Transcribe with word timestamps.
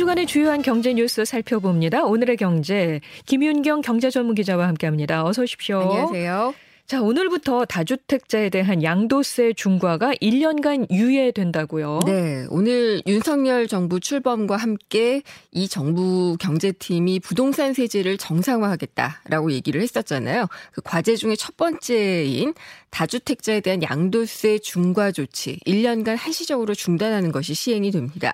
주간의 0.00 0.24
주요한 0.24 0.62
경제 0.62 0.94
뉴스 0.94 1.26
살펴봅니다. 1.26 2.04
오늘의 2.04 2.38
경제 2.38 3.02
김윤경 3.26 3.82
경제 3.82 4.08
전문 4.08 4.34
기자와 4.34 4.66
함께합니다. 4.68 5.26
어서 5.26 5.42
오십시오. 5.42 5.78
안녕하세요. 5.78 6.54
자, 6.86 7.02
오늘부터 7.02 7.66
다주택자에 7.66 8.48
대한 8.48 8.82
양도세 8.82 9.52
중과가 9.52 10.14
1년간 10.14 10.90
유예된다고요. 10.90 12.00
네, 12.06 12.46
오늘 12.48 13.02
윤석열 13.06 13.68
정부 13.68 14.00
출범과 14.00 14.56
함께 14.56 15.20
이 15.52 15.68
정부 15.68 16.34
경제팀이 16.40 17.20
부동산 17.20 17.74
세제를 17.74 18.16
정상화하겠다라고 18.16 19.52
얘기를 19.52 19.82
했었잖아요. 19.82 20.46
그 20.72 20.80
과제 20.80 21.16
중에 21.16 21.36
첫 21.36 21.58
번째인 21.58 22.54
다주택자에 22.88 23.60
대한 23.60 23.82
양도세 23.82 24.60
중과 24.60 25.12
조치 25.12 25.58
1년간 25.66 26.16
한시적으로 26.16 26.74
중단하는 26.74 27.32
것이 27.32 27.52
시행이 27.52 27.90
됩니다. 27.90 28.32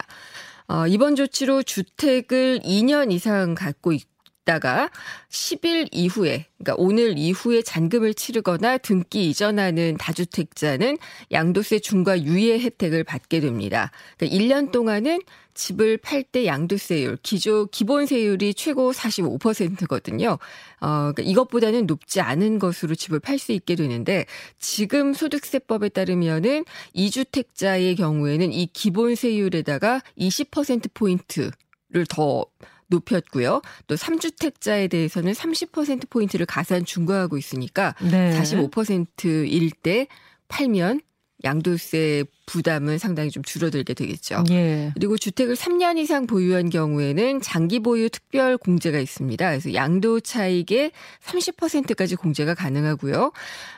어, 0.68 0.86
이번 0.88 1.14
조치로 1.14 1.62
주택을 1.62 2.60
2년 2.64 3.12
이상 3.12 3.54
갖고 3.54 3.92
있고 3.92 4.15
있다가 4.46 4.90
10일 5.28 5.88
이후에 5.92 6.46
그러니까 6.56 6.74
오늘 6.78 7.18
이후에 7.18 7.62
잔금을 7.62 8.14
치르거나 8.14 8.78
등기 8.78 9.28
이전하는 9.28 9.96
다주택자는 9.98 10.96
양도세 11.32 11.80
중과 11.80 12.22
유예 12.22 12.60
혜택을 12.60 13.04
받게 13.04 13.40
됩니다. 13.40 13.90
그러니까 14.16 14.38
1년 14.38 14.72
동안은 14.72 15.20
집을 15.54 15.98
팔 15.98 16.22
때 16.22 16.44
양도세율 16.46 17.18
기존 17.22 17.68
기본 17.70 18.06
세율이 18.06 18.54
최고 18.54 18.92
45%거든요. 18.92 20.38
어 20.80 21.12
그러니까 21.12 21.22
이것보다는 21.22 21.86
높지 21.86 22.20
않은 22.20 22.58
것으로 22.58 22.94
집을 22.94 23.20
팔 23.20 23.38
수 23.38 23.52
있게 23.52 23.74
되는데 23.74 24.26
지금 24.58 25.12
소득세법에 25.12 25.90
따르면은 25.90 26.64
2주택자의 26.94 27.96
경우에는 27.96 28.52
이 28.52 28.66
기본 28.72 29.14
세율에다가 29.14 30.02
20% 30.18 30.92
포인트를 30.94 32.06
더 32.08 32.46
높였고요. 32.88 33.62
또 33.86 33.94
3주택자에 33.94 34.90
대해서는 34.90 35.32
30%포인트를 35.32 36.46
가산 36.46 36.84
중과하고 36.84 37.36
있으니까 37.38 37.94
네. 38.02 38.38
45%일 38.40 39.70
때 39.70 40.06
팔면 40.48 41.00
양도세 41.44 42.24
부담은 42.46 42.98
상당히 42.98 43.30
좀 43.30 43.42
줄어들게 43.42 43.92
되겠죠. 43.92 44.44
예. 44.50 44.92
그리고 44.94 45.18
주택을 45.18 45.56
3년 45.56 45.98
이상 45.98 46.26
보유한 46.26 46.70
경우에는 46.70 47.40
장기 47.40 47.80
보유 47.80 48.08
특별 48.08 48.56
공제가 48.56 49.00
있습니다. 49.00 49.48
그래서 49.48 49.74
양도 49.74 50.20
차익의 50.20 50.92
30%까지 51.24 52.14
공제가 52.14 52.54
가능하고요. 52.54 53.32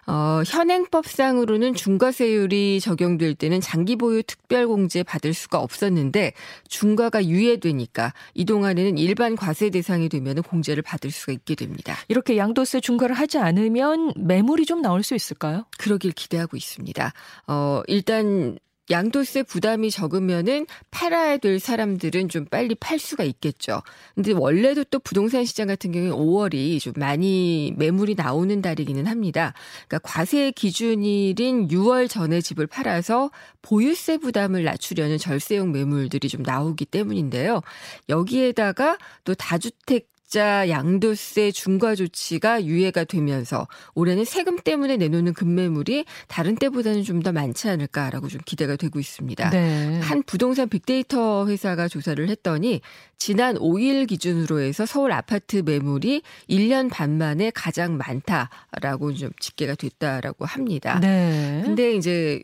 어, 0.07 0.43
현행법상으로는 0.47 1.75
중과세율이 1.75 2.81
적용될 2.81 3.35
때는 3.35 3.61
장기 3.61 3.97
보유 3.97 4.23
특별 4.23 4.67
공제 4.67 5.03
받을 5.03 5.33
수가 5.33 5.61
없었는데 5.61 6.35
중과가 6.69 7.25
유예되니까 7.25 8.13
이 8.35 8.45
동안에는 8.45 8.99
일반 8.99 9.35
과세 9.35 9.71
대상이 9.71 10.11
되면 10.11 10.43
공제를 10.43 10.83
받을 10.83 11.11
수가 11.11 11.33
있게 11.33 11.55
됩니다. 11.55 11.97
이렇게 12.09 12.37
양도세 12.37 12.81
중과를 12.81 13.15
하지 13.15 13.39
않으면 13.39 14.13
매물이 14.17 14.67
좀 14.67 14.83
나올 14.83 15.03
수 15.03 15.15
있을까요? 15.15 15.65
그러길 15.79 16.13
기대하고 16.13 16.57
있습니다. 16.57 17.13
어, 17.49 17.83
일단 17.89 18.59
양도세 18.91 19.43
부담이 19.43 19.91
적으면은 19.91 20.67
팔아야 20.91 21.37
될 21.37 21.61
사람들은 21.61 22.29
좀 22.29 22.47
빨리 22.47 22.75
팔 22.75 22.99
수가 22.99 23.25
있겠죠. 23.25 23.83
근데 24.15 24.33
원래도 24.33 24.85
또 24.85 24.99
부동산 24.99 25.45
시장 25.45 25.67
같은 25.67 25.93
경우에 25.93 26.11
5월이 26.11 26.81
좀 26.81 26.95
많이 26.97 27.75
매물이 27.77 28.15
나오는 28.15 28.63
달이기는 28.63 29.07
합니다. 29.07 29.53
그러니까 29.87 30.09
과세 30.09 30.51
기준일인 30.51 31.69
6월 31.69 32.09
전에 32.09 32.41
집을 32.41 32.67
팔아서 32.67 33.31
보유세 33.63 34.19
부담을 34.19 34.65
낮추려는 34.65 35.19
절세용 35.19 35.73
매물들이 35.73 36.29
좀 36.29 36.43
나오기 36.43 36.87
때문인데요. 36.87 37.61
여기에다가 38.09 38.97
또 39.25 39.35
다주택 39.35 40.09
가짜 40.29 40.69
양도세 40.69 41.53
중과 41.53 41.95
조치가 41.95 42.67
유예가 42.67 43.05
되면서 43.05 43.67
올해는 43.95 44.27
세금 44.27 44.59
때문에 44.59 44.99
내놓는 44.99 45.33
급매물이 45.33 46.05
다른 46.29 46.55
때보다는 46.55 47.03
좀 47.03 47.19
더 47.19 47.33
많지 47.33 47.69
않을까라고 47.69 48.29
좀 48.29 48.41
기대가 48.45 48.77
되고 48.77 49.01
있습니다. 49.01 49.51
네. 49.51 49.99
한 50.01 50.23
부동산 50.23 50.69
빅데이터 50.69 51.49
회사가 51.49 51.89
조사를 51.89 52.29
했더니 52.29 52.81
지난 53.17 53.57
5일 53.57 54.07
기준으로 54.07 54.61
해서 54.61 54.87
서울 54.87 55.11
아파트 55.11 55.63
매물이 55.67 56.23
1년 56.49 56.91
반 56.91 57.19
만에 57.19 57.51
가장 57.53 57.97
많다라고 57.97 59.15
좀 59.15 59.31
집계가 59.41 59.75
됐다라고 59.75 60.45
합니다. 60.45 61.01
네. 61.01 61.63
근데 61.65 61.97
이제 61.97 62.41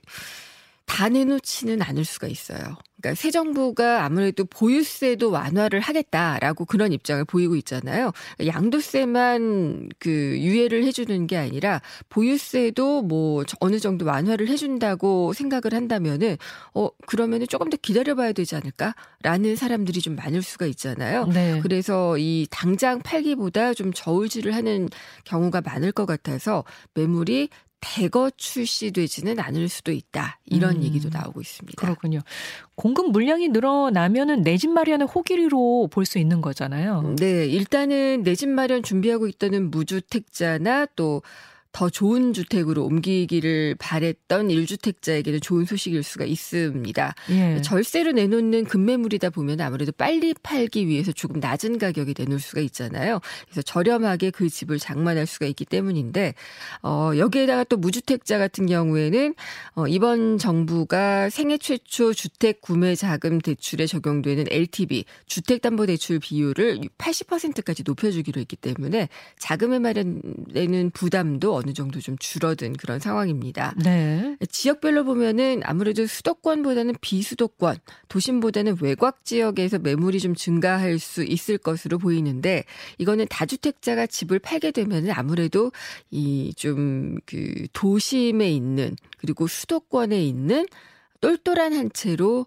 다 0.87 1.09
내놓지는 1.09 1.83
않을 1.83 2.05
수가 2.05 2.27
있어요. 2.29 2.77
그러니까 3.05 3.21
새 3.21 3.31
정부가 3.31 4.05
아무래도 4.05 4.45
보유세도 4.45 5.31
완화를 5.31 5.81
하겠다라고 5.81 6.65
그런 6.65 6.93
입장을 6.93 7.23
보이고 7.27 7.55
있잖아요. 7.57 8.13
양도세만 8.45 9.91
그 9.99 10.11
유예를 10.11 10.85
해주는 10.85 11.27
게 11.27 11.37
아니라 11.37 11.83
보유세도 12.09 13.03
뭐 13.03 13.45
어느 13.61 13.79
정도 13.79 14.07
완화를 14.07 14.49
해준다고 14.49 15.33
생각을 15.35 15.75
한다면은 15.75 16.39
어 16.75 16.89
그러면은 17.07 17.47
조금 17.47 17.69
더 17.69 17.77
기다려봐야 17.77 18.33
되지 18.33 18.57
않을까라는 18.57 19.57
사람들이 19.57 20.01
좀 20.01 20.17
많을 20.17 20.41
수가 20.43 20.65
있잖아요. 20.67 21.27
네. 21.27 21.61
그래서 21.63 22.17
이 22.17 22.47
당장 22.51 23.01
팔기보다 23.01 23.75
좀 23.75 23.93
저울질을 23.93 24.55
하는 24.55 24.89
경우가 25.25 25.61
많을 25.61 25.93
것 25.93 26.07
같아서 26.07 26.65
매물이 26.95 27.51
대거 27.87 28.31
출시되지는 28.39 29.39
않을 29.39 29.69
수도 29.69 29.93
있다. 29.93 30.39
이런 30.47 30.77
음, 30.77 30.83
얘기도 30.85 31.11
나오고 31.13 31.43
있습니다. 31.43 31.79
그렇군요. 31.81 32.21
공급 32.77 33.11
물량이 33.11 33.49
늘어나면은 33.49 34.43
내 34.43 34.57
집 34.57 34.71
마련의 34.71 35.07
호기로 35.07 35.89
볼 35.93 36.07
수 36.07 36.19
있는 36.19 36.41
거잖아요. 36.41 37.15
네, 37.19 37.47
일단은 37.47 38.23
내 38.23 38.35
집 38.35 38.49
마련 38.49 38.83
준비하고 38.83 39.27
있다는 39.29 39.71
무주택자나 39.71 40.87
또 40.97 41.23
더 41.75 41.91
좋은 41.91 42.33
주택으로 42.33 42.85
옮기기를 42.85 43.75
바랬던 43.81 44.47
1주택자에게는 44.47 45.43
좋은 45.43 45.65
소식일 45.65 46.05
수가 46.05 46.25
있습니다. 46.25 47.15
예. 47.31 47.61
절세로 47.63 48.13
내놓는 48.13 48.67
급매물이다 48.67 49.31
보면 49.31 49.61
아무래도 49.61 49.91
빨리 49.91 50.35
팔기 50.41 50.87
위해서 50.87 51.11
조금 51.11 51.41
낮은 51.41 51.79
가격에 51.79 52.15
내놓을 52.17 52.39
수가 52.39 52.61
있잖아요. 52.61 53.19
그래서 53.47 53.63
저렴하게 53.63 54.31
그 54.31 54.49
집을 54.49 54.79
장만할 54.79 55.27
수가 55.27 55.47
있기 55.47 55.65
때문인데 55.65 56.35
어 56.85 57.11
여기에다가 57.17 57.65
또 57.65 57.77
무주택자 57.77 58.39
같은 58.39 58.67
경우에는 58.67 59.35
어 59.75 59.89
이번 59.89 60.39
정부가 60.39 61.29
생애 61.29 61.59
최초 61.59 62.15
주택 62.15 62.61
구매 62.61 62.95
자금 62.95 63.41
대출에 63.41 63.87
적용되는 63.87 64.45
LTV 64.49 65.05
주택 65.27 65.61
담보 65.61 65.87
대출 65.87 66.21
비율을 66.21 66.83
80%까지 66.99 67.83
높여 67.83 68.13
주기로 68.13 68.41
했기 68.41 68.55
때문에 68.55 69.09
자금을 69.41 69.81
마련되는 69.81 70.93
부담도 70.93 71.64
어느 71.65 71.73
정도 71.73 72.01
좀 72.01 72.17
줄어든 72.19 72.75
그런 72.75 73.01
상황입니다. 73.01 73.75
네. 73.83 74.37
지역별로 74.51 75.05
보면은 75.05 75.63
아무래도 75.65 76.07
수도권보다는 76.07 76.95
비수도권, 77.01 77.79
도심보다는 78.09 78.77
외곽 78.83 79.25
지역에서 79.25 79.79
매물이 79.79 80.21
좀 80.21 80.35
증가할 80.35 80.99
수 80.99 81.25
있을 81.25 81.57
것으로 81.57 81.99
보이는데 81.99 82.65
이거는 82.99 83.27
다주택자가 83.31 84.07
집을 84.07 84.39
팔게 84.39 84.71
되면은 84.73 85.11
아무래도 85.13 85.73
이 86.11 86.53
좀 86.57 87.19
그 87.27 87.67
도심에 87.73 88.51
있는 88.51 88.97
그리고 89.19 89.47
수도권에 89.47 90.23
있는 90.23 90.67
똘똘한 91.21 91.73
한 91.73 91.91
채로 91.93 92.47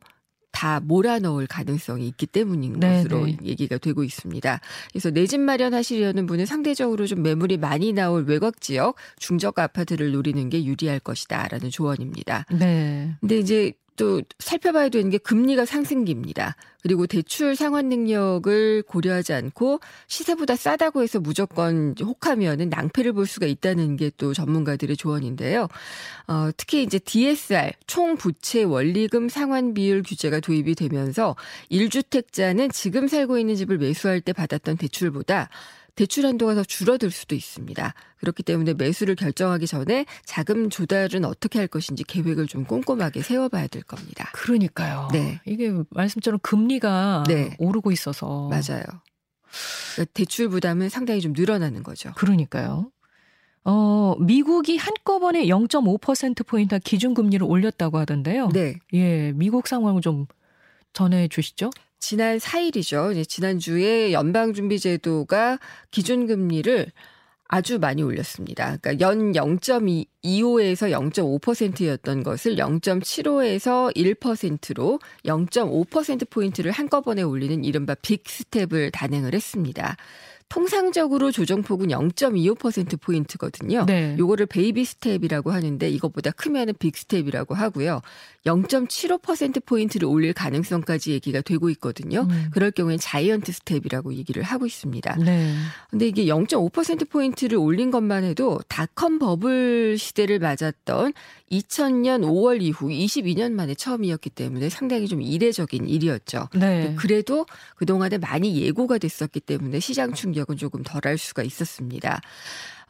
다 0.58 0.80
몰아넣을 0.80 1.46
가능성이 1.46 2.08
있기 2.08 2.26
때문인 2.26 2.80
네 2.80 3.04
것으로 3.04 3.28
네. 3.28 3.38
얘기가 3.44 3.78
되고 3.78 4.04
있습니다. 4.04 4.60
그래서 4.92 5.12
내 5.12 5.28
집 5.28 5.40
마련하시려는 5.40 6.26
분은 6.26 6.48
상대적으로 6.48 7.06
좀 7.06 7.22
매물이 7.22 7.58
많이 7.58 7.94
나올 7.94 8.24
외곽 8.24 8.60
지역 8.60 8.96
중저가 9.20 9.62
아파트를 9.62 10.14
노리는 10.14 10.50
게 10.50 10.64
유리할 10.64 11.00
것이다라는 11.00 11.70
조언입니다. 11.70 12.46
네. 12.50 13.14
근데 13.20 13.38
이제 13.38 13.74
또 13.98 14.22
살펴봐야 14.40 14.90
되는 14.90 15.10
게 15.10 15.18
금리가 15.18 15.66
상승기입니다. 15.66 16.56
그리고 16.82 17.06
대출 17.06 17.56
상환 17.56 17.90
능력을 17.90 18.84
고려하지 18.84 19.34
않고 19.34 19.82
시세보다 20.08 20.56
싸다고 20.56 21.04
해서 21.04 21.20
무조건 21.20 21.96
혹하면은 22.00 22.70
낭패를 22.70 23.14
볼 23.14 23.28
수가 23.28 23.46
있다는 23.46 23.98
게 23.98 24.08
또 24.18 24.34
전문가들의 24.34 24.98
조언인데요. 24.98 25.68
어, 26.28 26.50
특히 26.58 26.84
이제 26.84 27.00
DSR 27.00 27.72
총 27.86 28.18
부채 28.18 28.64
원리금 28.64 29.30
상환 29.30 29.74
비율 29.74 30.04
규제가 30.04 30.40
도입이 30.40 30.76
되면서 30.76 31.36
1주택자는 31.72 32.74
지금 32.74 33.08
살고 33.08 33.38
있는 33.38 33.56
집을 33.56 33.78
매수할 33.78 34.22
때 34.22 34.34
받았던 34.34 34.78
대출보다 34.78 35.50
대출 35.98 36.28
한도가 36.28 36.54
더 36.54 36.64
줄어들 36.64 37.10
수도 37.10 37.34
있습니다. 37.34 37.94
그렇기 38.18 38.44
때문에 38.44 38.76
매수를 38.76 39.16
결정하기 39.16 39.66
전에 39.66 40.06
자금 40.26 40.70
조달은 40.70 41.26
어떻게 41.26 41.58
할 41.58 41.68
것인지 41.68 42.04
계획을 42.04 42.46
좀 42.46 42.66
꼼꼼하게 42.66 43.24
세워봐야 43.24 43.66
될 43.66 43.82
겁니다. 43.82 44.30
그러니까요. 44.34 45.10
네. 45.12 45.42
이게 45.46 45.74
말씀처럼 45.90 46.40
금리가 46.44 47.24
네. 47.28 47.56
오르고 47.58 47.92
있어서 47.92 48.48
맞아요. 48.48 48.84
그러니까 49.96 50.12
대출 50.14 50.50
부담은 50.50 50.90
상당히 50.90 51.20
좀 51.20 51.34
늘어나는 51.34 51.82
거죠. 51.82 52.14
그러니까요. 52.16 52.92
어, 53.64 54.16
미국이 54.20 54.78
한꺼번에 54.78 55.48
0.5%포인트 55.48 56.78
기준금리를 56.78 57.46
올렸다고 57.46 57.98
하던데요. 57.98 58.50
네. 58.50 58.76
예, 58.94 59.32
미국 59.34 59.68
상황을 59.68 60.02
좀 60.02 60.28
전해 60.94 61.28
주시죠. 61.28 61.72
지난 62.00 62.38
4일이죠. 62.38 63.28
지난주에 63.28 64.14
연방준비제도가 64.14 65.60
기준금리를 65.92 66.92
아주 67.50 67.80
많이 67.80 68.04
올렸습니다. 68.04 68.78
그러니까 68.78 69.00
연 69.00 69.32
0.25에서 69.32 70.92
0.5%였던 70.92 72.24
것을 72.24 72.56
0.75에서 72.58 73.96
1%로 73.96 75.00
0.5%포인트를 75.26 76.72
한꺼번에 76.72 77.22
올리는 77.22 77.64
이른바 77.64 77.96
big 77.96 78.25
step을 78.25 78.92
단행을 78.92 79.34
했습니다. 79.34 79.96
통상적으로 80.50 81.32
조정폭은 81.32 81.88
0.25%포인트거든요. 81.88 83.86
네. 83.86 84.16
요거를 84.18 84.46
baby 84.46 84.86
step이라고 84.86 85.52
하는데 85.52 85.90
이것보다 85.90 86.32
크면은 86.32 86.74
big 86.80 86.96
step이라고 86.98 87.54
하고요. 87.54 88.02
0.75%포인트를 88.46 90.08
올릴 90.08 90.34
가능성까지 90.34 91.12
얘기가 91.12 91.42
되고 91.42 91.70
있거든요. 91.72 92.22
음. 92.30 92.50
그럴 92.52 92.72
경우엔 92.72 92.98
giant 92.98 93.52
step이라고 93.52 94.14
얘기를 94.14 94.42
하고 94.42 94.66
있습니다. 94.66 95.18
네. 95.18 95.54
근데 95.90 96.08
이게 96.08 96.26
0.5%포인트를 96.26 97.58
올린 97.58 97.92
것만 97.92 98.24
해도 98.24 98.60
dot-com 98.70 99.20
bubble 99.20 99.98
시대를 99.98 100.40
맞았던 100.40 101.14
2000년 101.52 102.22
5월 102.22 102.62
이후 102.62 102.88
22년 102.88 103.52
만에 103.52 103.74
처음이었기 103.74 104.30
때문에 104.30 104.70
상당히 104.70 105.08
좀 105.08 105.22
이례적인 105.22 105.88
일이었죠. 105.88 106.50
네. 106.56 106.94
그래도 106.98 107.46
그동안에 107.76 108.18
많이 108.18 108.62
예고가 108.62 108.98
됐었기 108.98 109.42
때문에 109.42 109.80
시장 109.80 110.14
충격 110.14 110.37
은 110.50 110.58
조금 110.58 110.84
덜할 110.84 111.18
수가 111.18 111.44
있었습니다. 111.44 112.22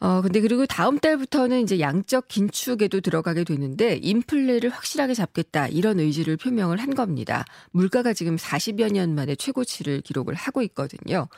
어, 0.00 0.22
근데 0.22 0.40
그리고 0.40 0.64
다음 0.66 0.98
달부터는 0.98 1.62
이제 1.62 1.80
양적 1.80 2.28
긴축에도 2.28 3.00
들어가게 3.00 3.44
되는데 3.44 3.98
인플레를 4.00 4.70
확실하게 4.70 5.14
잡겠다 5.14 5.66
이런 5.66 5.98
의지를 5.98 6.36
표명을 6.36 6.78
한 6.78 6.94
겁니다. 6.94 7.44
물가가 7.72 8.12
지금 8.12 8.36
40여 8.36 8.92
년 8.92 9.14
만에 9.14 9.34
최고치를 9.34 10.02
기록을 10.02 10.34
하고 10.34 10.62
있거든요. 10.62 11.28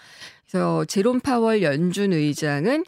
그래서 0.46 0.84
제롬 0.84 1.20
파월 1.20 1.62
연준 1.62 2.12
의장은 2.12 2.84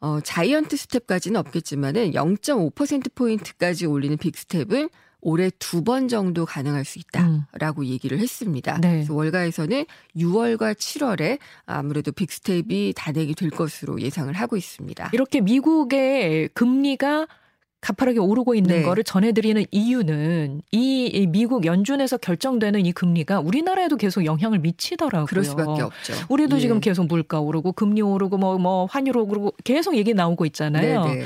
어, 0.00 0.20
giant 0.20 0.76
step까지는 0.76 1.40
없겠지만은 1.40 2.12
0.5%포인트까지 2.12 3.86
올리는 3.86 4.14
big 4.18 4.40
step은 4.40 4.90
올해 5.24 5.50
두 5.58 5.82
번 5.84 6.08
정도 6.08 6.46
가능할 6.46 6.84
수 6.84 6.98
있다라고 6.98 7.82
음. 7.82 7.86
얘기를 7.86 8.18
했습니다. 8.18 8.78
네. 8.80 8.92
그래서 8.92 9.12
월가에서는 9.14 9.84
6월과 10.16 10.74
7월에 10.74 11.38
아무래도 11.66 12.12
big 12.12 12.43
step이 12.43 12.94
단행이 12.96 13.34
될 13.34 13.50
것으로 13.50 14.00
예상을 14.00 14.32
하고 14.32 14.56
있습니다. 14.56 15.10
이렇게 15.12 15.40
미국의 15.40 16.48
금리가 16.54 17.26
가파르게 17.82 18.18
오르고 18.18 18.54
있는 18.54 18.76
네. 18.76 18.82
거를 18.82 19.04
전해드리는 19.04 19.62
이유는 19.70 20.62
이 20.72 21.26
미국 21.28 21.66
연준에서 21.66 22.16
결정되는 22.16 22.86
이 22.86 22.92
금리가 22.92 23.40
우리나라에도 23.40 23.98
계속 23.98 24.24
영향을 24.24 24.58
미치더라고요. 24.60 25.26
그럴 25.26 25.44
수밖에 25.44 25.82
없죠. 25.82 26.14
우리도 26.30 26.56
예. 26.56 26.60
지금 26.60 26.80
계속 26.80 27.06
물가 27.06 27.40
오르고 27.40 27.72
금리 27.72 28.00
오르고 28.00 28.38
뭐뭐 28.38 28.58
뭐 28.58 28.86
환율 28.86 29.18
오르고 29.18 29.52
계속 29.64 29.96
얘기 29.96 30.14
나오고 30.14 30.46
있잖아요. 30.46 31.04
네네. 31.04 31.24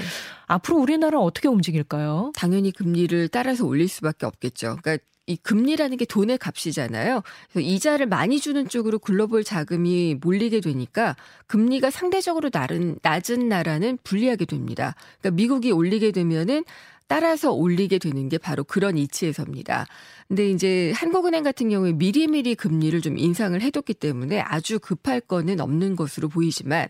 네. 0.49 0.55
앞으로 0.55 0.79
우리나라 0.79 1.19
어떻게 1.19 1.49
움직일까요? 1.49 2.33
당연히 2.35 2.73
금리를 2.73 3.29
따라서 3.29 3.67
올릴 3.67 3.89
수밖에 3.89 4.27
없겠죠. 4.27 4.79
그러니까 4.83 5.05
이 5.27 5.37
금리라는 5.37 5.99
게 5.99 6.07
돈의 6.07 6.39
값이잖아요. 6.39 7.23
그래서 7.53 7.61
이자를 7.61 8.07
많이 8.07 8.41
주는 8.41 8.67
쪽으로 8.67 8.99
글로벌 8.99 9.45
자금이 9.45 10.17
몰리게 10.23 10.61
되니까 10.61 11.17
금리가 11.47 11.91
상대적으로 11.91 12.49
낮은, 12.51 12.99
낮은 13.03 13.47
나라는 13.47 13.99
불리하게 14.05 14.47
됩니다. 14.47 14.95
그러니까 15.21 15.37
미국이 15.37 15.71
올리게 15.71 16.13
되면은 16.13 16.65
따라서 17.09 17.53
올리게 17.53 17.99
되는 17.99 18.29
게 18.29 18.39
바로 18.39 18.65
그런 18.65 18.97
이치에서입니다. 18.97 19.87
근데 20.29 20.51
이제 20.51 20.93
한국은행 20.95 21.43
같은 21.43 21.71
경우에 21.71 21.93
미리미리 21.93 22.55
금리를 22.55 23.01
좀 23.01 23.19
인상을 23.19 23.61
해뒀기 23.61 23.95
때문에 23.95 24.41
아주 24.41 24.79
급할 24.79 25.21
거는 25.21 25.61
없는 25.61 25.97
것으로 25.97 26.29
보이지만 26.29 26.89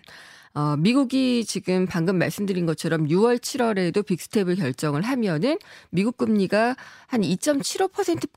어, 0.54 0.76
미국이 0.76 1.44
지금 1.44 1.86
방금 1.86 2.18
말씀드린 2.18 2.66
것처럼 2.66 3.06
6월, 3.06 3.38
7월에도 3.38 4.04
빅스텝을 4.04 4.56
결정을 4.56 5.02
하면은 5.02 5.58
미국 5.90 6.16
금리가 6.16 6.76
한 7.06 7.20
2.75% 7.20 8.28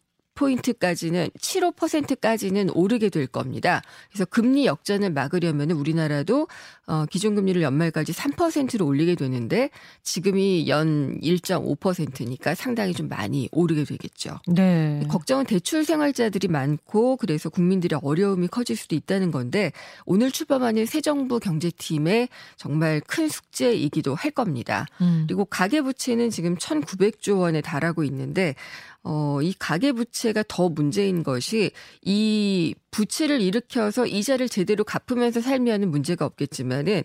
포인트까지는 0.41 1.29
7.5%까지는 1.39 2.71
오르게 2.71 3.09
될 3.09 3.27
겁니다. 3.27 3.83
그래서 4.09 4.25
금리 4.25 4.65
역전을 4.65 5.11
막으려면 5.11 5.69
우리나라도 5.71 6.47
어, 6.87 7.05
기준금리를 7.05 7.61
연말까지 7.61 8.11
3%로 8.11 8.85
올리게 8.85 9.15
되는데 9.15 9.69
지금이 10.01 10.67
연 10.67 11.19
1.5%니까 11.21 12.55
상당히 12.55 12.93
좀 12.93 13.07
많이 13.07 13.47
오르게 13.51 13.83
되겠죠. 13.83 14.39
네. 14.47 15.03
걱정은 15.07 15.45
대출 15.45 15.85
생활자들이 15.85 16.47
많고 16.47 17.17
그래서 17.17 17.49
국민들의 17.49 17.99
어려움이 18.01 18.47
커질 18.47 18.75
수도 18.75 18.95
있다는 18.95 19.31
건데 19.31 19.71
오늘 20.05 20.31
출범하는 20.31 20.87
새 20.87 21.01
정부 21.01 21.39
경제팀의 21.39 22.29
정말 22.57 22.99
큰 23.05 23.29
숙제이기도 23.29 24.15
할 24.15 24.31
겁니다. 24.31 24.87
음. 25.01 25.25
그리고 25.27 25.45
가계부채는 25.45 26.31
지금 26.31 26.55
1,900조 26.55 27.39
원에 27.39 27.61
달하고 27.61 28.03
있는데 28.03 28.55
어, 29.03 29.41
이 29.41 29.53
가계부채가 29.57 30.43
더 30.47 30.69
문제인 30.69 31.23
것이 31.23 31.71
이 32.03 32.75
부채를 32.91 33.41
일으켜서 33.41 34.05
이자를 34.05 34.47
제대로 34.47 34.83
갚으면서 34.83 35.41
살면은 35.41 35.89
문제가 35.89 36.25
없겠지만은 36.25 37.03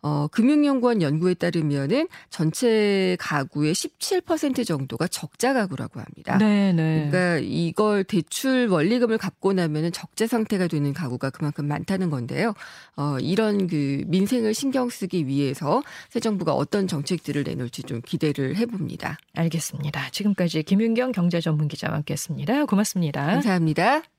어, 0.00 0.28
금융연구원 0.28 1.02
연구에 1.02 1.34
따르면은 1.34 2.08
전체 2.30 3.16
가구의 3.18 3.74
17% 3.74 4.64
정도가 4.64 5.08
적자 5.08 5.52
가구라고 5.52 6.00
합니다. 6.00 6.38
네, 6.38 6.72
네. 6.72 7.08
그러니까 7.10 7.38
이걸 7.42 8.04
대출 8.04 8.68
원리금을 8.68 9.18
갚고 9.18 9.52
나면은 9.54 9.90
적자 9.90 10.26
상태가 10.26 10.68
되는 10.68 10.92
가구가 10.92 11.30
그만큼 11.30 11.66
많다는 11.66 12.10
건데요. 12.10 12.54
어, 12.96 13.18
이런 13.20 13.66
그 13.66 14.04
민생을 14.06 14.54
신경 14.54 14.88
쓰기 14.88 15.26
위해서 15.26 15.82
새 16.10 16.20
정부가 16.20 16.54
어떤 16.54 16.86
정책들을 16.86 17.42
내놓을지 17.42 17.82
좀 17.82 18.00
기대를 18.04 18.56
해봅니다. 18.56 19.18
알겠습니다. 19.34 20.10
지금까지 20.10 20.62
김윤경 20.62 21.12
경제전문기자와 21.12 21.96
함께했습니다. 21.96 22.66
고맙습니다. 22.66 23.26
감사합니다. 23.26 24.17